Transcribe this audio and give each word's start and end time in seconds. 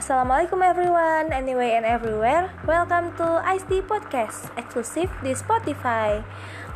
Assalamualaikum 0.00 0.64
everyone, 0.64 1.28
anyway 1.28 1.76
and 1.76 1.84
everywhere. 1.84 2.48
Welcome 2.64 3.12
to 3.20 3.44
ISD 3.44 3.84
Podcast, 3.84 4.48
eksklusif 4.56 5.12
di 5.20 5.36
Spotify. 5.36 6.24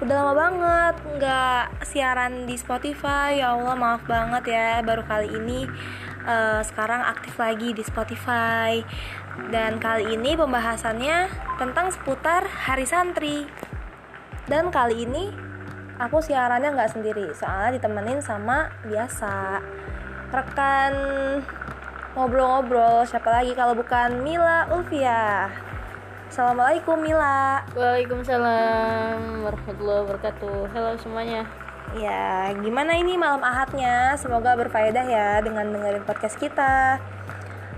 Udah 0.05 0.29
lama 0.29 0.33
banget 0.37 0.97
nggak 1.17 1.89
siaran 1.89 2.45
di 2.45 2.53
Spotify. 2.61 3.41
Ya 3.41 3.57
Allah, 3.57 3.81
maaf 3.81 4.05
banget 4.05 4.53
ya, 4.53 4.85
baru 4.85 5.09
kali 5.09 5.33
ini 5.41 5.65
uh, 6.29 6.61
sekarang 6.69 7.01
aktif 7.01 7.41
lagi 7.41 7.73
di 7.73 7.81
Spotify. 7.81 8.85
Dan 9.49 9.81
kali 9.81 10.21
ini 10.21 10.37
pembahasannya 10.37 11.33
tentang 11.57 11.97
seputar 11.97 12.45
Hari 12.45 12.85
Santri. 12.85 13.49
Dan 14.45 14.69
kali 14.69 15.09
ini 15.09 15.33
aku 15.97 16.21
siarannya 16.21 16.77
nggak 16.77 16.93
sendiri, 16.93 17.33
soalnya 17.33 17.81
ditemenin 17.81 18.21
sama 18.21 18.69
biasa 18.85 19.65
rekan 20.29 20.93
ngobrol-ngobrol. 22.15 23.03
Siapa 23.11 23.27
lagi 23.27 23.53
kalau 23.59 23.75
bukan 23.75 24.23
Mila 24.23 24.71
Ulfia 24.71 25.51
Assalamualaikum 26.31 26.99
Mila. 26.99 27.63
Waalaikumsalam 27.79 29.47
warahmatullahi 29.47 30.03
wabarakatuh. 30.03 30.67
Halo 30.75 30.99
semuanya. 30.99 31.47
Ya 31.95 32.51
gimana 32.59 32.99
ini 32.99 33.15
malam 33.15 33.39
ahadnya? 33.39 34.19
Semoga 34.19 34.59
berfaedah 34.59 35.07
ya 35.07 35.39
dengan 35.47 35.71
dengerin 35.71 36.03
podcast 36.03 36.35
kita. 36.39 36.99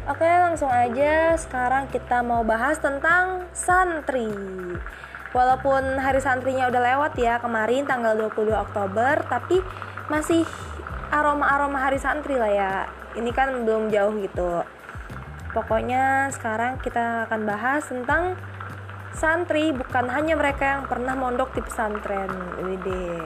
Oke 0.08 0.24
langsung 0.24 0.72
aja 0.72 1.36
sekarang 1.36 1.92
kita 1.92 2.24
mau 2.24 2.46
bahas 2.48 2.80
tentang 2.80 3.44
santri. 3.52 4.32
Walaupun 5.36 6.00
hari 6.00 6.24
santrinya 6.24 6.72
udah 6.72 6.80
lewat 6.80 7.12
ya 7.20 7.36
kemarin 7.36 7.84
tanggal 7.84 8.16
22 8.16 8.56
Oktober 8.56 9.20
Tapi 9.28 9.60
masih 10.08 10.48
aroma-aroma 11.10 11.88
hari 11.88 11.98
santri 12.01 12.34
lah 12.38 12.50
ya. 12.50 12.72
Ini 13.17 13.30
kan 13.33 13.64
belum 13.64 13.89
jauh 13.89 14.14
gitu. 14.20 14.64
Pokoknya 15.56 16.28
sekarang 16.36 16.77
kita 16.84 17.25
akan 17.30 17.48
bahas 17.48 17.89
tentang 17.89 18.36
santri 19.17 19.72
bukan 19.72 20.12
hanya 20.12 20.36
mereka 20.36 20.77
yang 20.77 20.84
pernah 20.84 21.17
mondok 21.17 21.56
di 21.56 21.64
pesantren. 21.64 22.28
Wede 22.61 23.17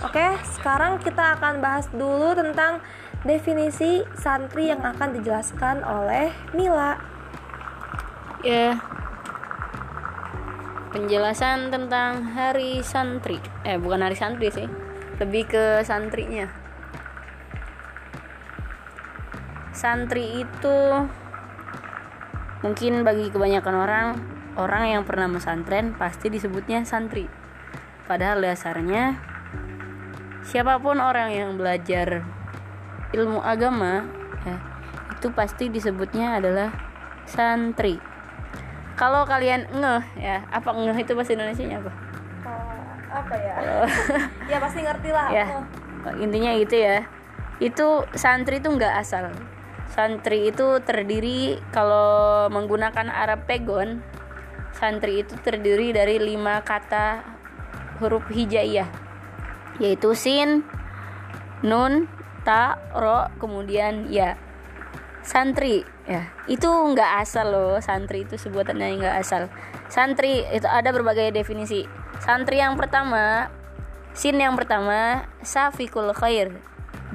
Oke, 0.00 0.32
sekarang 0.56 0.96
kita 1.00 1.36
akan 1.36 1.60
bahas 1.60 1.84
dulu 1.92 2.32
tentang 2.32 2.80
definisi 3.20 4.00
santri 4.16 4.72
yang 4.72 4.80
akan 4.80 5.12
dijelaskan 5.20 5.84
oleh 5.84 6.32
Mila. 6.56 6.96
Ya, 8.40 8.80
penjelasan 10.96 11.68
tentang 11.68 12.32
hari 12.32 12.80
santri. 12.80 13.36
Eh, 13.68 13.76
bukan 13.76 14.00
hari 14.00 14.16
santri 14.16 14.48
sih 14.48 14.68
lebih 15.20 15.44
ke 15.52 15.64
santrinya. 15.84 16.48
Santri 19.76 20.40
itu 20.40 20.78
mungkin 22.64 23.04
bagi 23.04 23.28
kebanyakan 23.28 23.76
orang 23.76 24.06
orang 24.56 24.84
yang 24.88 25.02
pernah 25.04 25.28
mesantren 25.28 25.92
pasti 25.92 26.32
disebutnya 26.32 26.88
santri. 26.88 27.28
Padahal 28.08 28.40
dasarnya 28.40 29.20
siapa 30.40 30.80
pun 30.80 30.98
orang 30.98 31.36
yang 31.36 31.60
belajar 31.60 32.24
ilmu 33.12 33.44
agama 33.44 34.08
ya, 34.48 34.56
itu 35.20 35.28
pasti 35.36 35.68
disebutnya 35.68 36.40
adalah 36.40 36.72
santri. 37.28 38.00
Kalau 38.96 39.24
kalian 39.28 39.68
ngeh 39.68 40.04
ya 40.16 40.48
apa 40.48 40.72
ngeh 40.72 40.96
itu 40.96 41.12
bahasa 41.12 41.36
Indonesia 41.36 41.76
apa 41.76 42.09
apa 43.20 43.34
ya? 43.36 43.54
Ya 44.52 44.56
pasti 44.58 44.80
ngerti 44.82 45.10
lah 45.12 45.28
ya. 45.30 45.46
intinya 46.18 46.50
gitu 46.56 46.76
ya. 46.80 47.04
Itu 47.60 48.08
santri 48.16 48.58
itu 48.58 48.68
nggak 48.72 48.94
asal. 48.98 49.30
Santri 49.90 50.48
itu 50.48 50.80
terdiri 50.80 51.60
kalau 51.74 52.48
menggunakan 52.48 53.10
Arab 53.10 53.44
pegon 53.44 54.00
santri 54.70 55.26
itu 55.26 55.34
terdiri 55.42 55.92
dari 55.92 56.16
lima 56.22 56.62
kata 56.62 57.26
huruf 57.98 58.22
hijaiyah 58.30 58.86
yaitu 59.82 60.14
sin 60.14 60.62
nun 61.60 62.08
ta 62.46 62.80
ro 62.96 63.28
kemudian 63.36 64.08
ya. 64.08 64.40
Santri 65.20 65.84
ya. 66.08 66.32
Itu 66.48 66.68
nggak 66.70 67.20
asal 67.20 67.52
loh 67.52 67.76
santri 67.84 68.24
itu 68.24 68.40
sebutannya 68.40 69.04
nggak 69.04 69.16
asal. 69.20 69.52
Santri 69.90 70.46
itu 70.48 70.64
ada 70.64 70.94
berbagai 70.94 71.34
definisi 71.34 71.84
Santri 72.20 72.60
yang 72.60 72.76
pertama, 72.76 73.48
sin 74.12 74.36
yang 74.36 74.52
pertama, 74.52 75.24
safikul 75.40 76.12
khair 76.12 76.52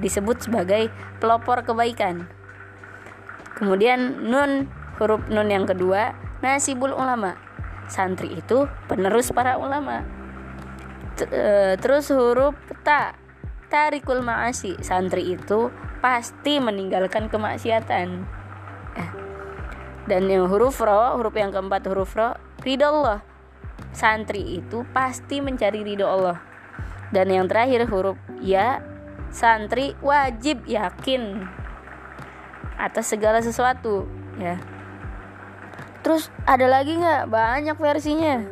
disebut 0.01 0.49
sebagai 0.49 0.89
pelopor 1.21 1.61
kebaikan. 1.61 2.25
Kemudian 3.53 4.25
nun 4.25 4.65
huruf 4.97 5.21
nun 5.29 5.53
yang 5.53 5.69
kedua, 5.69 6.17
nasibul 6.41 6.89
ulama. 6.89 7.37
Santri 7.85 8.33
itu 8.33 8.65
penerus 8.89 9.29
para 9.29 9.61
ulama. 9.61 10.01
E, 11.21 11.77
terus 11.77 12.09
huruf 12.09 12.57
ta, 12.81 13.13
tarikul 13.69 14.25
ma'asi. 14.25 14.81
Santri 14.81 15.37
itu 15.37 15.69
pasti 16.01 16.57
meninggalkan 16.57 17.29
kemaksiatan. 17.29 18.25
Eh. 18.97 19.11
Dan 20.09 20.33
yang 20.33 20.49
huruf 20.49 20.81
ro, 20.81 21.13
huruf 21.13 21.37
yang 21.37 21.53
keempat 21.53 21.85
huruf 21.85 22.17
ro, 22.17 22.33
ridallah 22.65 23.34
santri 23.95 24.59
itu 24.59 24.83
pasti 24.91 25.39
mencari 25.39 25.81
ridho 25.81 26.05
Allah. 26.05 26.39
Dan 27.13 27.31
yang 27.31 27.47
terakhir 27.47 27.87
huruf 27.87 28.19
ya, 28.43 28.83
santri 29.31 29.95
wajib 30.03 30.67
yakin 30.67 31.47
atas 32.75 33.11
segala 33.11 33.39
sesuatu, 33.39 34.03
ya. 34.35 34.59
Terus 36.05 36.29
ada 36.45 36.69
lagi 36.69 37.01
nggak? 37.01 37.31
Banyak 37.31 37.77
versinya. 37.81 38.45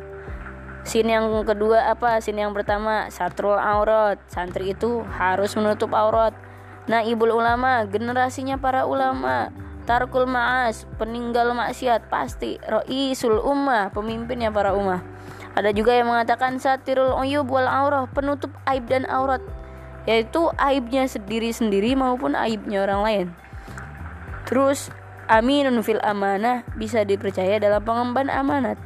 Sin 0.84 1.08
yang 1.08 1.30
kedua 1.48 1.88
apa? 1.88 2.20
Sin 2.20 2.36
yang 2.36 2.52
pertama 2.52 3.08
satrul 3.08 3.56
aurat. 3.56 4.20
Santri 4.26 4.74
itu 4.74 5.06
harus 5.16 5.54
menutup 5.56 5.94
aurat. 5.96 6.36
Nah, 6.84 7.00
ibul 7.00 7.32
ulama, 7.32 7.86
generasinya 7.88 8.60
para 8.60 8.84
ulama. 8.84 9.48
Tarkul 9.84 10.24
ma'as, 10.24 10.88
peninggal 10.96 11.52
maksiat 11.52 12.08
pasti. 12.08 12.56
Roisul 12.64 13.36
ummah, 13.36 13.92
pemimpinnya 13.92 14.48
para 14.48 14.72
ummah. 14.72 15.04
Ada 15.54 15.70
juga 15.76 15.92
yang 15.94 16.08
mengatakan 16.08 16.56
satirul 16.56 17.14
uyub 17.20 17.46
wal 17.52 17.68
aurah, 17.68 18.08
penutup 18.08 18.50
aib 18.64 18.88
dan 18.88 19.04
aurat, 19.06 19.44
yaitu 20.08 20.48
aibnya 20.56 21.04
sendiri-sendiri 21.04 21.94
maupun 21.94 22.32
aibnya 22.32 22.82
orang 22.82 23.00
lain. 23.04 23.26
Terus 24.48 24.88
aminun 25.28 25.84
fil 25.84 26.00
amanah 26.00 26.64
bisa 26.80 27.04
dipercaya 27.04 27.60
dalam 27.60 27.84
pengemban 27.84 28.32
amanat. 28.32 28.80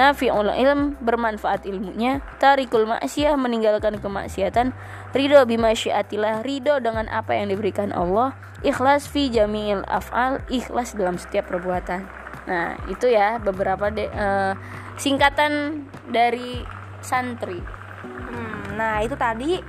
Nafi'ul 0.00 0.48
ilm 0.48 0.96
bermanfaat 1.04 1.68
ilmunya, 1.68 2.24
tarikul 2.40 2.88
maksiyah 2.88 3.36
meninggalkan 3.36 4.00
kemaksiatan, 4.00 4.72
ridho 5.12 5.44
bimasyiatillah, 5.44 6.40
ridho 6.40 6.80
dengan 6.80 7.04
apa 7.12 7.36
yang 7.36 7.52
diberikan 7.52 7.92
Allah, 7.92 8.32
ikhlas 8.64 9.04
fi 9.04 9.28
jami'il 9.28 9.84
af'al, 9.84 10.40
ikhlas 10.48 10.96
dalam 10.96 11.20
setiap 11.20 11.52
perbuatan. 11.52 12.08
Nah, 12.48 12.80
itu 12.88 13.12
ya 13.12 13.36
beberapa 13.36 13.92
de, 13.92 14.08
uh, 14.08 14.56
singkatan 14.96 15.84
dari 16.08 16.64
santri. 17.04 17.60
Hmm, 18.00 18.80
nah 18.80 19.04
itu 19.04 19.20
tadi 19.20 19.60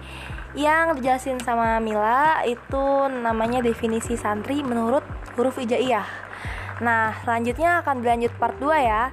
yang 0.55 0.95
dijelasin 0.95 1.43
sama 1.43 1.83
Mila 1.83 2.47
itu 2.47 3.11
namanya 3.11 3.59
definisi 3.59 4.15
santri 4.15 4.63
menurut 4.63 5.03
huruf 5.35 5.59
hijaiyah. 5.59 6.07
Nah, 6.79 7.19
selanjutnya 7.23 7.83
akan 7.83 7.99
berlanjut 7.99 8.31
part 8.39 8.55
2 8.63 8.79
ya. 8.79 9.11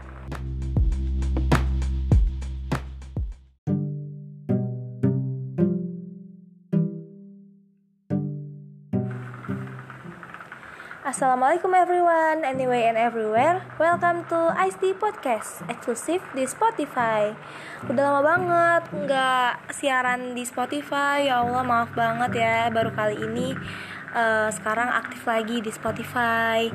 Assalamualaikum 11.08 11.72
everyone, 11.72 12.44
anyway 12.44 12.84
and 12.84 13.00
everywhere. 13.00 13.64
Welcome 13.80 14.28
to 14.28 14.52
ISD 14.52 14.92
Podcast, 15.00 15.64
eksklusif 15.64 16.20
di 16.36 16.44
Spotify. 16.44 17.32
Udah 17.88 18.12
lama 18.12 18.20
banget 18.20 18.82
nggak 18.92 19.72
siaran 19.72 20.36
di 20.36 20.44
Spotify. 20.44 21.32
Ya 21.32 21.40
Allah, 21.40 21.64
maaf 21.64 21.96
banget 21.96 22.44
ya, 22.44 22.68
baru 22.68 22.92
kali 22.92 23.24
ini 23.24 23.56
uh, 24.12 24.52
sekarang 24.52 24.92
aktif 24.92 25.24
lagi 25.24 25.64
di 25.64 25.72
Spotify. 25.72 26.68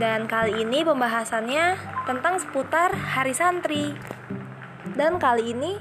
Dan 0.00 0.24
kali 0.24 0.64
ini 0.64 0.80
pembahasannya 0.80 1.76
tentang 2.08 2.40
seputar 2.40 2.96
Hari 2.96 3.36
Santri. 3.36 3.92
Dan 4.96 5.20
kali 5.20 5.52
ini 5.52 5.76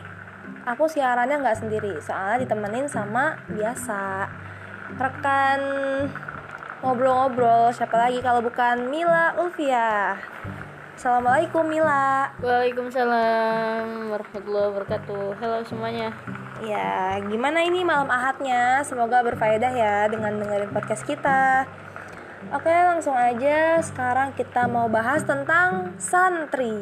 aku 0.68 0.92
siarannya 0.92 1.39
nggak 1.39 1.60
sendiri, 1.63 2.04
soalnya 2.04 2.44
ditemenin 2.44 2.92
sama 2.92 3.39
biasa 3.48 4.28
rekan 5.00 5.60
ngobrol-ngobrol 6.77 7.74
siapa 7.74 7.97
lagi 7.97 8.21
kalau 8.21 8.45
bukan 8.45 8.94
Mila 8.94 9.33
Ulfia. 9.41 10.13
Assalamualaikum 10.94 11.65
Mila. 11.65 12.29
Waalaikumsalam 12.38 14.13
warahmatullahi 14.13 14.68
wabarakatuh. 14.74 15.25
Halo 15.41 15.65
semuanya. 15.65 16.13
Ya 16.62 17.18
gimana 17.25 17.65
ini 17.65 17.81
malam 17.81 18.09
ahadnya? 18.09 18.85
Semoga 18.85 19.25
berfaedah 19.25 19.74
ya 19.74 20.06
dengan 20.09 20.38
dengerin 20.38 20.69
podcast 20.69 21.01
kita. 21.06 21.65
Oke, 22.53 22.69
langsung 22.69 23.18
aja 23.18 23.81
sekarang 23.81 24.38
kita 24.38 24.69
mau 24.69 24.85
bahas 24.85 25.25
tentang 25.25 25.97
santri. 25.97 26.77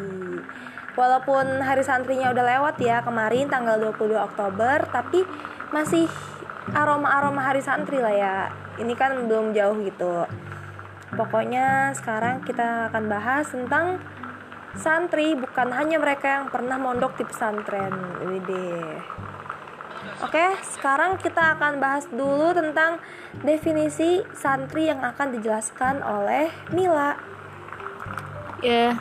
Walaupun 0.95 1.63
hari 1.63 1.83
santrinya 1.83 2.35
udah 2.35 2.43
lewat 2.55 2.75
ya 2.83 2.99
kemarin 2.99 3.47
tanggal 3.47 3.79
22 3.79 4.15
Oktober, 4.15 4.83
tapi 4.91 5.23
masih 5.71 6.07
aroma-aroma 6.73 7.41
hari 7.45 7.61
santri 7.61 8.01
lah 8.01 8.15
ya. 8.15 8.35
Ini 8.81 8.93
kan 8.97 9.29
belum 9.29 9.53
jauh 9.53 9.77
gitu. 9.85 10.25
Pokoknya 11.13 11.93
sekarang 11.93 12.41
kita 12.41 12.89
akan 12.89 13.03
bahas 13.05 13.45
tentang 13.53 14.01
santri 14.75 15.37
bukan 15.37 15.71
hanya 15.71 16.01
mereka 16.01 16.41
yang 16.41 16.47
pernah 16.49 16.81
mondok 16.81 17.15
di 17.21 17.23
pesantren. 17.23 17.93
Widih. 18.25 18.99
Oke, 20.23 20.55
sekarang 20.63 21.19
kita 21.19 21.59
akan 21.59 21.77
bahas 21.77 22.07
dulu 22.07 22.55
tentang 22.55 23.03
definisi 23.43 24.23
santri 24.31 24.87
yang 24.87 25.03
akan 25.03 25.35
dijelaskan 25.37 25.99
oleh 26.01 26.49
Mila. 26.71 27.19
Ya. 28.63 28.95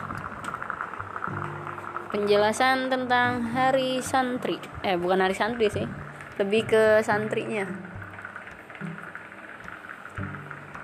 Penjelasan 2.11 2.87
tentang 2.87 3.43
hari 3.51 3.99
santri. 3.99 4.59
Eh, 4.83 4.95
bukan 4.95 5.19
hari 5.23 5.35
santri 5.35 5.67
sih. 5.71 6.04
Lebih 6.35 6.61
ke 6.67 6.83
santrinya. 6.99 7.63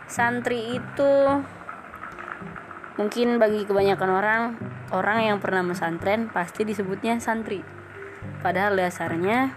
Santri 0.08 0.76
itu 0.76 1.14
mungkin 3.00 3.40
bagi 3.40 3.64
kebanyakan 3.64 4.10
orang 4.12 4.42
orang 4.92 5.24
yang 5.24 5.38
pernah 5.40 5.64
mesantren 5.64 6.28
pasti 6.28 6.68
disebutnya 6.68 7.20
santri. 7.24 7.64
Padahal 8.44 8.76
dasarnya 8.76 9.56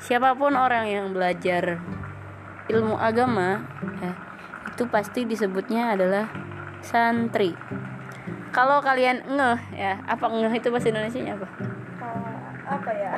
siapa 0.00 0.36
pun 0.36 0.54
orang 0.56 0.88
yang 0.88 1.16
belajar 1.16 1.80
ilmu 2.68 3.00
agama 3.00 3.64
ya, 4.00 4.12
itu 4.72 4.84
pasti 4.88 5.24
disebutnya 5.24 5.96
adalah 5.96 6.28
santri. 6.84 7.56
Kalau 8.52 8.84
kalian 8.84 9.24
ngeh 9.32 9.60
ya, 9.72 10.04
apa 10.04 10.28
ngeh 10.28 10.52
itu 10.60 10.68
bahasa 10.68 10.92
Indonesia 10.92 11.24
apa? 11.32 11.71
Apa 12.82 12.92
ya? 12.98 13.10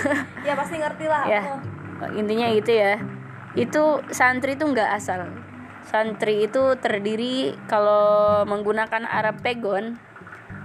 ya 0.50 0.52
pasti 0.58 0.74
ngerti 0.82 1.06
lah. 1.06 1.24
ya 1.30 1.42
intinya 2.10 2.50
gitu 2.50 2.72
ya. 2.74 2.98
Itu 3.54 4.02
santri 4.10 4.58
itu 4.58 4.66
nggak 4.66 4.90
asal. 4.98 5.30
Santri 5.86 6.46
itu 6.46 6.74
terdiri 6.78 7.54
kalau 7.70 8.42
menggunakan 8.46 9.06
Arab 9.06 9.42
pegon, 9.42 9.98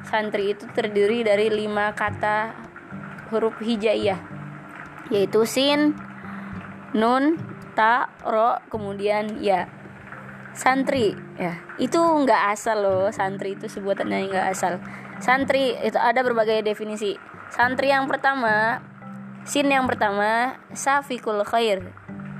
santri 0.06 0.54
itu 0.58 0.66
terdiri 0.74 1.26
dari 1.26 1.50
lima 1.50 1.94
kata 1.94 2.54
huruf 3.34 3.58
hijaiyah, 3.60 4.22
yaitu 5.10 5.44
sin, 5.44 5.98
nun, 6.94 7.36
ta, 7.74 8.10
ro, 8.26 8.62
kemudian 8.70 9.42
ya. 9.42 9.70
Santri, 10.58 11.14
ya 11.38 11.54
itu 11.78 12.02
nggak 12.02 12.58
asal 12.58 12.82
loh. 12.82 13.06
Santri 13.14 13.54
itu 13.54 13.70
sebutannya 13.70 14.26
nggak 14.26 14.48
asal. 14.58 14.82
Santri 15.22 15.78
itu 15.86 15.98
ada 16.02 16.26
berbagai 16.26 16.66
definisi. 16.66 17.14
Santri 17.48 17.90
yang 17.90 18.06
pertama, 18.12 18.84
sin 19.48 19.72
yang 19.72 19.88
pertama, 19.88 20.60
safikul 20.76 21.42
khair, 21.48 21.96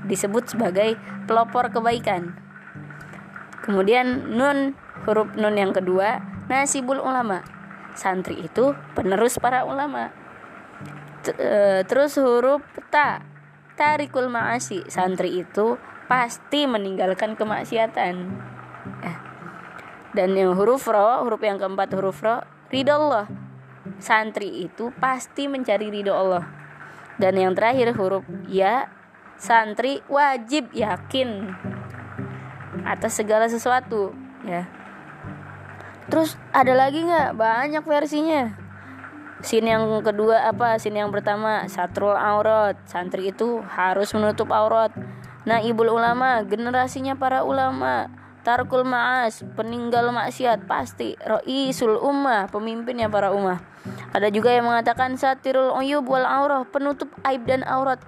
disebut 0.08 0.52
sebagai 0.52 1.00
pelopor 1.28 1.68
kebaikan. 1.72 2.36
Kemudian 3.64 4.32
nun 4.32 4.72
huruf 5.04 5.28
nun 5.36 5.56
yang 5.56 5.76
kedua 5.76 6.24
nasibul 6.48 7.00
ulama. 7.00 7.44
Santri 7.92 8.40
itu 8.40 8.72
penerus 8.96 9.36
para 9.36 9.68
ulama. 9.68 10.12
Terus 11.84 12.16
huruf 12.16 12.64
ta 12.88 13.20
tarikul 13.76 14.32
ma'asi. 14.32 14.88
Santri 14.88 15.44
itu 15.44 15.76
pasti 16.08 16.64
meninggalkan 16.64 17.36
kemaksiatan. 17.36 18.14
Eh. 19.04 19.18
Dan 20.16 20.32
yang 20.32 20.56
huruf 20.56 20.88
ro, 20.88 21.20
huruf 21.26 21.44
yang 21.44 21.60
keempat 21.60 21.92
huruf 21.92 22.24
ro, 22.24 22.40
ridho 22.72 22.96
Allah. 22.96 23.47
Santri 23.98 24.66
itu 24.66 24.94
pasti 25.02 25.50
mencari 25.50 25.90
ridho 25.90 26.14
Allah. 26.14 26.46
Dan 27.18 27.34
yang 27.34 27.52
terakhir 27.58 27.98
huruf 27.98 28.22
ya, 28.46 28.86
santri 29.34 30.02
wajib 30.06 30.70
yakin 30.70 31.50
atas 32.86 33.18
segala 33.18 33.50
sesuatu 33.50 34.14
ya. 34.46 34.70
Terus 36.08 36.38
ada 36.54 36.72
lagi 36.72 37.04
nggak? 37.04 37.34
Banyak 37.34 37.84
versinya. 37.84 38.54
Sin 39.42 39.66
yang 39.70 39.86
kedua 40.02 40.50
apa? 40.50 40.78
Sin 40.82 40.98
yang 40.98 41.14
pertama 41.14 41.66
satrul 41.70 42.16
aurat 42.16 42.74
santri 42.86 43.30
itu 43.30 43.62
harus 43.66 44.10
menutup 44.14 44.50
aurat. 44.50 44.90
Nah 45.46 45.62
ibul 45.62 45.92
ulama 45.92 46.42
generasinya 46.42 47.14
para 47.14 47.46
ulama 47.46 48.10
tarkul 48.46 48.86
ma'as 48.86 49.42
peninggal 49.54 50.10
maksiat 50.14 50.64
pasti. 50.68 51.14
Roisul 51.20 51.98
ummah 51.98 52.50
pemimpinnya 52.50 53.10
para 53.10 53.30
ummah. 53.34 53.60
Ada 54.12 54.32
juga 54.32 54.52
yang 54.52 54.68
mengatakan 54.68 55.16
satirul 55.20 55.74
uyub 55.76 56.08
wal 56.08 56.26
aurah 56.26 56.64
penutup 56.68 57.08
aib 57.24 57.44
dan 57.44 57.64
aurat. 57.64 58.00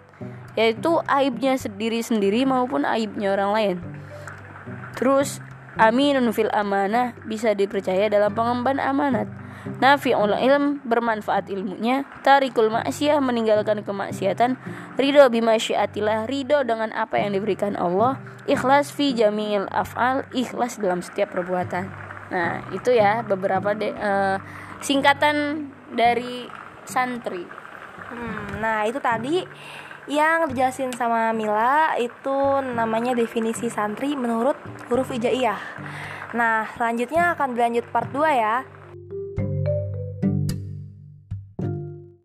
Yaitu 0.59 0.99
aibnya 1.07 1.55
sendiri 1.55 2.03
sendiri 2.03 2.43
maupun 2.43 2.83
aibnya 2.83 3.33
orang 3.33 3.51
lain. 3.55 3.77
Terus 4.99 5.39
aminun 5.79 6.35
fil 6.35 6.51
amanah 6.53 7.15
bisa 7.25 7.55
dipercaya 7.55 8.11
dalam 8.11 8.35
pengemban 8.35 8.83
amanat. 8.83 9.31
Nafi'ul 9.61 10.33
ilm 10.41 10.81
bermanfaat 10.89 11.53
ilmunya, 11.53 12.09
tarikul 12.25 12.73
maksiyah 12.73 13.21
meninggalkan 13.21 13.85
kemaksiatan, 13.85 14.57
ridho 14.97 15.29
bimasyiatillah, 15.29 16.25
ridho 16.25 16.65
dengan 16.65 16.89
apa 16.97 17.21
yang 17.21 17.37
diberikan 17.37 17.77
Allah, 17.77 18.17
ikhlas 18.49 18.89
fi 18.89 19.13
jami'il 19.13 19.69
af'al, 19.69 20.25
ikhlas 20.33 20.81
dalam 20.81 21.05
setiap 21.05 21.37
perbuatan. 21.37 21.93
Nah, 22.33 22.65
itu 22.73 22.95
ya 22.95 23.21
beberapa 23.21 23.77
de, 23.77 23.93
uh, 23.93 24.41
singkatan 24.81 25.69
dari 25.93 26.49
santri. 26.89 27.45
Hmm, 28.11 28.65
nah, 28.65 28.89
itu 28.89 28.97
tadi 28.97 29.45
yang 30.09 30.49
dijelasin 30.49 30.91
sama 30.97 31.31
Mila 31.37 31.95
itu 32.01 32.65
namanya 32.65 33.13
definisi 33.13 33.69
santri 33.69 34.17
menurut 34.17 34.57
huruf 34.89 35.13
hijaiyah. 35.13 35.61
Nah, 36.33 36.67
selanjutnya 36.75 37.37
akan 37.37 37.55
dilanjut 37.55 37.85
part 37.91 38.09
2 38.15 38.31
ya. 38.35 38.65